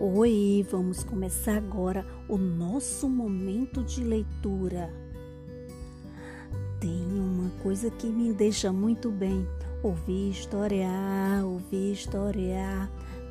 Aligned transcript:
Oi, 0.00 0.66
vamos 0.68 1.04
começar 1.04 1.58
agora 1.58 2.04
o 2.28 2.36
nosso 2.36 3.08
momento 3.08 3.84
de 3.84 4.02
leitura. 4.02 4.92
Tem 6.80 7.06
uma 7.20 7.50
coisa 7.62 7.88
que 7.88 8.08
me 8.08 8.32
deixa 8.32 8.72
muito 8.72 9.12
bem: 9.12 9.46
ouvir 9.80 10.30
historiar, 10.30 11.44
ouvir 11.44 11.92
historiar. 11.92 12.90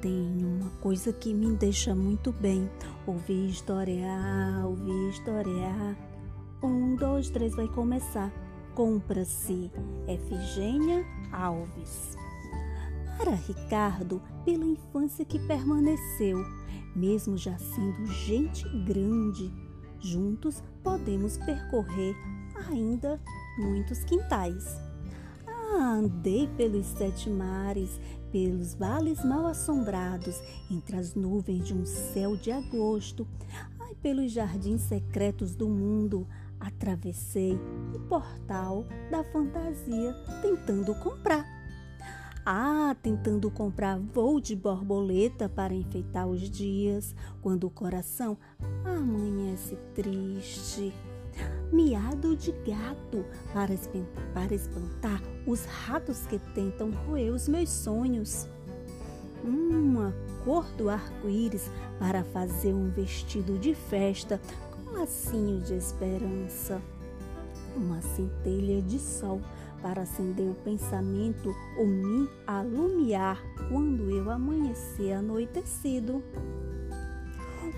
Tem 0.00 0.38
uma 0.44 0.70
coisa 0.80 1.12
que 1.12 1.34
me 1.34 1.56
deixa 1.56 1.96
muito 1.96 2.30
bem: 2.30 2.70
ouvir 3.04 3.48
historiar, 3.48 4.64
ouvir 4.64 5.10
historiar. 5.10 5.96
Um, 6.62 6.94
dois, 6.94 7.28
três, 7.28 7.56
vai 7.56 7.66
começar. 7.66 8.47
Compra-se 8.78 9.72
Efigênia 10.06 11.04
Alves. 11.32 12.16
Para 13.16 13.34
Ricardo, 13.34 14.22
pela 14.44 14.64
infância 14.64 15.24
que 15.24 15.36
permaneceu, 15.48 16.38
mesmo 16.94 17.36
já 17.36 17.58
sendo 17.58 18.06
gente 18.06 18.62
grande, 18.84 19.52
juntos 19.98 20.62
podemos 20.80 21.38
percorrer 21.38 22.14
ainda 22.68 23.20
muitos 23.58 24.04
quintais. 24.04 24.80
Ah, 25.44 25.94
andei 25.94 26.46
pelos 26.56 26.86
sete 26.86 27.28
mares, 27.28 27.98
pelos 28.30 28.74
vales 28.74 29.24
mal 29.24 29.48
assombrados, 29.48 30.40
entre 30.70 30.94
as 30.94 31.16
nuvens 31.16 31.66
de 31.66 31.74
um 31.74 31.84
céu 31.84 32.36
de 32.36 32.52
agosto, 32.52 33.26
ai, 33.80 33.96
pelos 33.96 34.30
jardins 34.30 34.82
secretos 34.82 35.56
do 35.56 35.68
mundo, 35.68 36.28
atravessei 36.60 37.58
o 37.94 37.98
portal 38.08 38.86
da 39.10 39.24
fantasia 39.24 40.14
tentando 40.42 40.94
comprar 40.96 41.58
ah, 42.50 42.96
tentando 43.02 43.50
comprar 43.50 43.98
voo 43.98 44.40
de 44.40 44.56
borboleta 44.56 45.50
para 45.50 45.74
enfeitar 45.74 46.26
os 46.26 46.48
dias, 46.48 47.14
quando 47.42 47.64
o 47.64 47.70
coração 47.70 48.38
amanhece 48.86 49.76
triste. 49.94 50.94
Miado 51.70 52.34
de 52.34 52.52
gato 52.52 53.22
para 53.52 53.74
para 54.32 54.54
espantar 54.54 55.22
os 55.46 55.66
ratos 55.66 56.26
que 56.26 56.38
tentam 56.54 56.90
roer 56.90 57.34
os 57.34 57.46
meus 57.46 57.68
sonhos. 57.68 58.48
Uma 59.44 60.14
cor 60.42 60.64
do 60.78 60.88
arco-íris 60.88 61.70
para 61.98 62.24
fazer 62.24 62.72
um 62.72 62.88
vestido 62.88 63.58
de 63.58 63.74
festa 63.74 64.40
com 64.88 64.98
lacinho 64.98 65.60
de 65.60 65.74
esperança. 65.74 66.80
Uma 67.76 68.00
centelha 68.00 68.82
de 68.82 68.98
sol 68.98 69.40
para 69.82 70.02
acender 70.02 70.50
o 70.50 70.54
pensamento 70.54 71.54
ou 71.76 71.86
me 71.86 72.28
alumiar 72.46 73.40
quando 73.68 74.10
eu 74.10 74.30
amanhecer 74.30 75.12
anoitecido. 75.12 76.22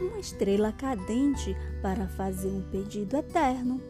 Uma 0.00 0.18
estrela 0.18 0.72
cadente 0.72 1.54
para 1.82 2.06
fazer 2.08 2.48
um 2.48 2.62
pedido 2.70 3.16
eterno. 3.16 3.80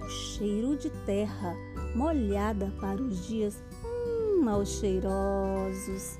O 0.00 0.08
cheiro 0.08 0.76
de 0.76 0.90
terra 1.04 1.56
molhada 1.96 2.72
para 2.80 3.02
os 3.02 3.26
dias 3.26 3.60
hum, 3.84 4.42
mal 4.44 4.64
cheirosos. 4.64 6.18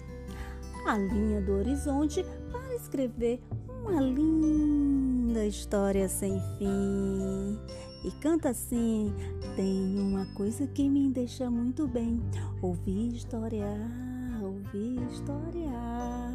A 0.85 0.99
linha 0.99 1.41
do 1.41 1.53
horizonte 1.53 2.25
para 2.51 2.75
escrever 2.75 3.41
uma 3.69 4.01
linda 4.01 5.06
história 5.47 6.09
sem 6.09 6.41
fim 6.59 7.59
e 8.05 8.11
canta 8.21 8.51
assim: 8.51 9.13
Tem 9.57 9.99
uma 9.99 10.27
coisa 10.35 10.67
que 10.67 10.89
me 10.89 11.11
deixa 11.11 11.51
muito 11.51 11.89
bem, 11.89 12.21
ouvir 12.63 13.15
historiar, 13.15 14.41
ouvir 14.43 15.03
historiar. 15.11 16.35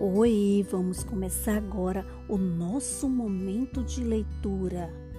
Oi, 0.00 0.66
vamos 0.70 1.02
começar 1.04 1.56
agora 1.56 2.04
o 2.28 2.36
nosso 2.36 3.08
momento 3.08 3.82
de 3.82 4.04
leitura. 4.04 5.11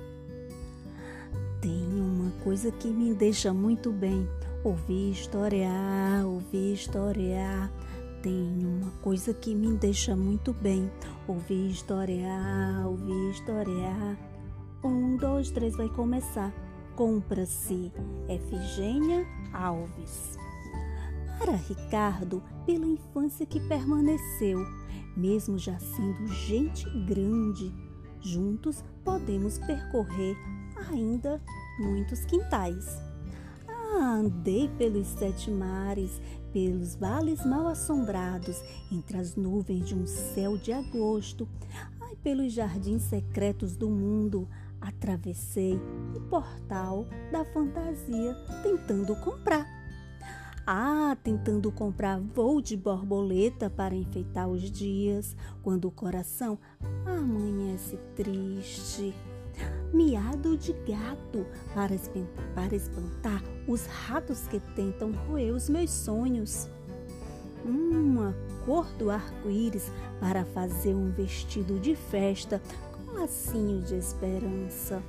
Tem 1.63 1.99
uma 1.99 2.29
coisa 2.43 2.71
que 2.71 2.89
me 2.89 3.15
deixa 3.15 3.53
muito 3.53 3.89
bem 3.89 4.27
Ouvir 4.63 5.11
historiar, 5.11 6.25
ouvir 6.25 6.73
historiar. 6.73 7.69
Tem 8.21 8.65
uma 8.65 8.91
coisa 9.01 9.33
que 9.33 9.53
me 9.53 9.75
deixa 9.75 10.15
muito 10.15 10.53
bem. 10.53 10.89
Ouvir 11.27 11.69
historiar, 11.69 12.87
ouvir 12.87 13.31
historiar. 13.31 14.17
Um, 14.81 15.17
dois, 15.17 15.51
três, 15.51 15.75
vai 15.75 15.89
começar. 15.89 16.53
Compra-se 16.95 17.91
Efigênia 18.29 19.27
Alves. 19.51 20.37
Para 21.37 21.57
Ricardo, 21.57 22.41
pela 22.65 22.85
infância 22.85 23.45
que 23.45 23.59
permaneceu, 23.67 24.65
mesmo 25.17 25.57
já 25.57 25.77
sendo 25.77 26.25
gente 26.27 26.89
grande, 27.05 27.69
juntos 28.21 28.81
podemos 29.03 29.59
percorrer 29.59 30.37
ainda 30.91 31.41
muitos 31.79 32.25
quintais. 32.25 33.01
Andei 33.95 34.69
pelos 34.69 35.07
sete 35.07 35.51
mares, 35.51 36.19
pelos 36.51 36.95
vales 36.95 37.45
mal 37.45 37.67
assombrados, 37.67 38.61
entre 38.91 39.17
as 39.17 39.35
nuvens 39.35 39.87
de 39.87 39.95
um 39.95 40.07
céu 40.07 40.57
de 40.57 40.71
agosto, 40.71 41.47
ai, 42.01 42.15
pelos 42.17 42.53
jardins 42.53 43.03
secretos 43.03 43.75
do 43.75 43.89
mundo, 43.89 44.47
atravessei 44.81 45.79
o 46.15 46.21
portal 46.21 47.07
da 47.31 47.45
fantasia 47.45 48.35
tentando 48.61 49.15
comprar. 49.17 49.65
Ah, 50.65 51.17
tentando 51.21 51.71
comprar 51.71 52.19
voo 52.19 52.61
de 52.61 52.77
borboleta 52.77 53.69
para 53.69 53.95
enfeitar 53.95 54.47
os 54.47 54.71
dias, 54.71 55.35
quando 55.61 55.87
o 55.87 55.91
coração 55.91 56.57
amanhece 57.05 57.97
triste 58.15 59.13
miado 59.93 60.57
de 60.57 60.73
gato 60.73 61.45
para 61.73 61.93
espantar, 61.93 62.45
para 62.55 62.75
espantar 62.75 63.43
os 63.67 63.85
ratos 63.85 64.47
que 64.47 64.59
tentam 64.75 65.11
roer 65.11 65.53
os 65.53 65.69
meus 65.69 65.91
sonhos. 65.91 66.67
Uma 67.63 68.35
cor 68.65 68.85
do 68.97 69.09
arco-íris 69.09 69.91
para 70.19 70.43
fazer 70.45 70.95
um 70.95 71.11
vestido 71.11 71.79
de 71.79 71.95
festa 71.95 72.61
com 72.91 73.13
lacinho 73.13 73.81
de 73.81 73.95
esperança. 73.95 75.01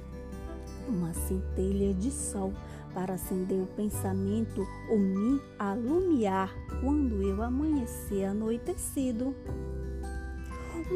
Uma 0.86 1.14
centelha 1.14 1.94
de 1.94 2.10
sol 2.10 2.52
para 2.92 3.14
acender 3.14 3.60
o 3.60 3.66
pensamento 3.66 4.66
ou 4.88 4.98
me 4.98 5.40
alumiar 5.58 6.54
quando 6.80 7.22
eu 7.22 7.42
amanhecer 7.42 8.24
anoitecido 8.24 9.34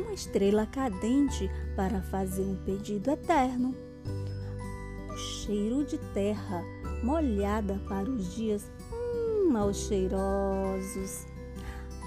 uma 0.00 0.12
estrela 0.12 0.66
cadente 0.66 1.50
para 1.76 2.00
fazer 2.02 2.42
um 2.42 2.56
pedido 2.64 3.10
eterno. 3.10 3.74
O 5.10 5.16
cheiro 5.16 5.84
de 5.84 5.98
terra 6.12 6.62
molhada 7.02 7.80
para 7.88 8.08
os 8.08 8.34
dias 8.34 8.70
hum, 8.92 9.50
mal 9.50 9.72
cheirosos. 9.72 11.26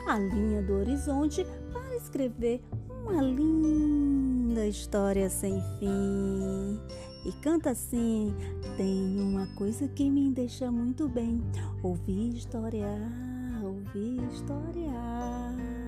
A 0.08 0.18
linha 0.18 0.62
do 0.62 0.74
horizonte 0.74 1.46
para 1.72 1.96
escrever 1.96 2.62
uma 2.90 3.22
linda 3.22 4.66
história 4.66 5.30
sem 5.30 5.62
fim. 5.80 6.80
E 7.26 7.32
canta 7.42 7.72
assim: 7.72 8.34
tem 8.78 9.20
uma 9.22 9.48
coisa 9.56 9.88
que 9.88 10.10
me 10.10 10.32
deixa 10.32 10.72
muito 10.72 11.08
bem. 11.08 11.42
Ouvir 11.84 12.36
historiar, 12.36 13.62
ouvir 13.64 14.24
historiar. 14.32 15.81